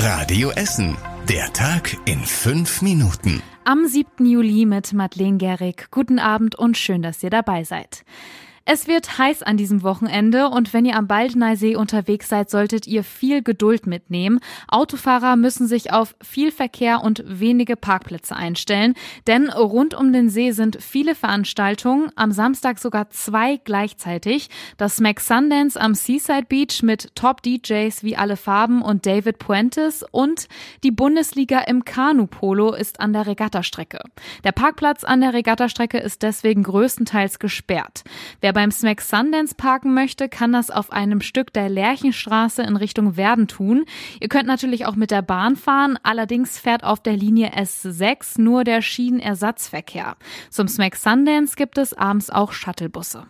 [0.00, 0.96] Radio Essen.
[1.28, 3.42] Der Tag in fünf Minuten.
[3.64, 4.24] Am 7.
[4.24, 5.88] Juli mit Madeleine Gehrig.
[5.90, 8.04] Guten Abend und schön, dass ihr dabei seid.
[8.70, 13.02] Es wird heiß an diesem Wochenende und wenn ihr am Baldeneysee unterwegs seid, solltet ihr
[13.02, 14.40] viel Geduld mitnehmen.
[14.68, 18.92] Autofahrer müssen sich auf viel Verkehr und wenige Parkplätze einstellen,
[19.26, 24.50] denn rund um den See sind viele Veranstaltungen, am Samstag sogar zwei gleichzeitig.
[24.76, 30.46] Das Smack Sundance am Seaside Beach mit Top-DJs wie Alle Farben und David Puentes und
[30.84, 34.00] die Bundesliga im Kanu-Polo ist an der Regattastrecke.
[34.44, 38.04] Der Parkplatz an der Regattastrecke ist deswegen größtenteils gesperrt.
[38.42, 43.16] Wer beim Smack Sundance parken möchte, kann das auf einem Stück der Lerchenstraße in Richtung
[43.16, 43.84] Werden tun.
[44.18, 48.64] Ihr könnt natürlich auch mit der Bahn fahren, allerdings fährt auf der Linie S6 nur
[48.64, 50.16] der Schienenersatzverkehr.
[50.50, 53.28] Zum Smack Sundance gibt es abends auch Shuttlebusse.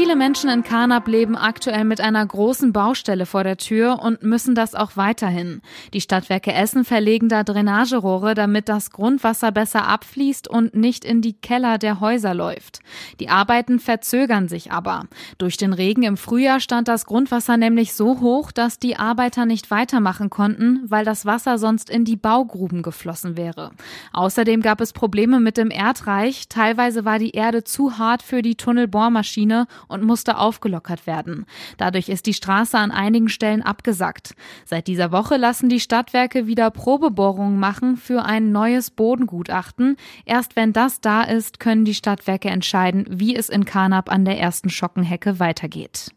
[0.00, 4.54] Viele Menschen in Karnap leben aktuell mit einer großen Baustelle vor der Tür und müssen
[4.54, 5.60] das auch weiterhin.
[5.92, 11.32] Die Stadtwerke Essen verlegen da Drainagerohre, damit das Grundwasser besser abfließt und nicht in die
[11.32, 12.78] Keller der Häuser läuft.
[13.18, 15.06] Die Arbeiten verzögern sich aber.
[15.36, 19.72] Durch den Regen im Frühjahr stand das Grundwasser nämlich so hoch, dass die Arbeiter nicht
[19.72, 23.72] weitermachen konnten, weil das Wasser sonst in die Baugruben geflossen wäre.
[24.12, 26.48] Außerdem gab es Probleme mit dem Erdreich.
[26.48, 31.46] Teilweise war die Erde zu hart für die Tunnelbohrmaschine und musste aufgelockert werden.
[31.76, 34.34] Dadurch ist die Straße an einigen Stellen abgesackt.
[34.64, 39.96] Seit dieser Woche lassen die Stadtwerke wieder Probebohrungen machen für ein neues Bodengutachten.
[40.24, 44.38] Erst wenn das da ist, können die Stadtwerke entscheiden, wie es in Karnap an der
[44.38, 46.12] ersten Schockenhecke weitergeht.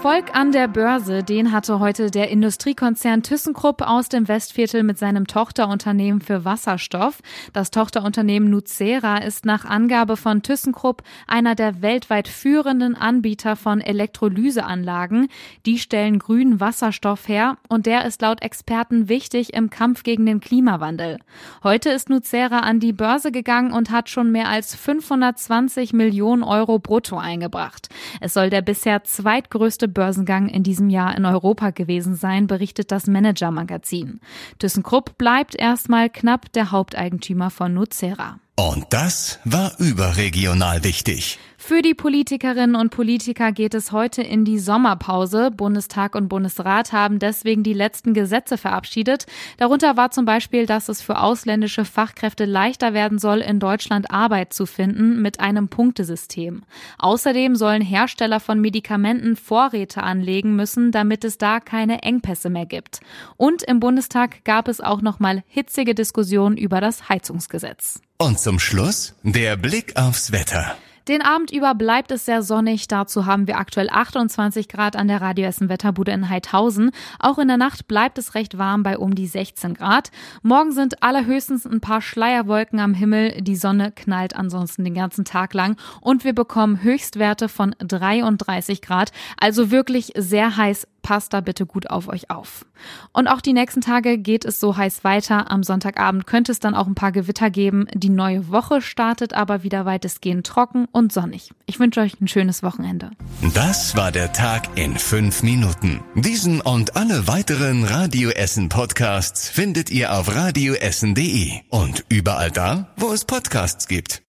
[0.00, 5.26] Erfolg an der Börse, den hatte heute der Industriekonzern ThyssenKrupp aus dem Westviertel mit seinem
[5.26, 7.18] Tochterunternehmen für Wasserstoff.
[7.52, 15.28] Das Tochterunternehmen Nucera ist nach Angabe von ThyssenKrupp einer der weltweit führenden Anbieter von Elektrolyseanlagen.
[15.66, 20.40] Die stellen grünen Wasserstoff her und der ist laut Experten wichtig im Kampf gegen den
[20.40, 21.18] Klimawandel.
[21.62, 26.78] Heute ist Nucera an die Börse gegangen und hat schon mehr als 520 Millionen Euro
[26.78, 27.90] brutto eingebracht.
[28.22, 29.50] Es soll der bisher zweitgrößte
[29.80, 34.20] größte Börsengang in diesem Jahr in Europa gewesen sein, berichtet das Manager-Magazin.
[34.58, 38.40] ThyssenKrupp bleibt erstmal knapp der Haupteigentümer von Nucera.
[38.60, 41.38] Und das war überregional wichtig.
[41.56, 45.50] Für die Politikerinnen und Politiker geht es heute in die Sommerpause.
[45.50, 49.24] Bundestag und Bundesrat haben deswegen die letzten Gesetze verabschiedet.
[49.56, 54.52] Darunter war zum Beispiel, dass es für ausländische Fachkräfte leichter werden soll, in Deutschland Arbeit
[54.52, 56.60] zu finden mit einem Punktesystem.
[56.98, 63.00] Außerdem sollen Hersteller von Medikamenten Vorräte anlegen müssen, damit es da keine Engpässe mehr gibt.
[63.38, 68.02] Und im Bundestag gab es auch nochmal hitzige Diskussionen über das Heizungsgesetz.
[68.20, 70.76] Und zum Schluss der Blick aufs Wetter.
[71.08, 72.86] Den Abend über bleibt es sehr sonnig.
[72.86, 76.90] Dazu haben wir aktuell 28 Grad an der Radio Essen Wetterbude in Heidhausen.
[77.18, 80.10] Auch in der Nacht bleibt es recht warm bei um die 16 Grad.
[80.42, 83.40] Morgen sind allerhöchstens ein paar Schleierwolken am Himmel.
[83.40, 89.12] Die Sonne knallt ansonsten den ganzen Tag lang und wir bekommen Höchstwerte von 33 Grad.
[89.40, 92.64] Also wirklich sehr heiß passt da bitte gut auf euch auf.
[93.12, 95.50] Und auch die nächsten Tage geht es so heiß weiter.
[95.50, 97.86] Am Sonntagabend könnte es dann auch ein paar Gewitter geben.
[97.94, 101.52] Die neue Woche startet aber wieder weitestgehend trocken und sonnig.
[101.66, 103.10] Ich wünsche euch ein schönes Wochenende.
[103.54, 106.00] Das war der Tag in fünf Minuten.
[106.14, 113.12] Diesen und alle weiteren Radio Essen Podcasts findet ihr auf radioessen.de und überall da, wo
[113.12, 114.18] es Podcasts gibt.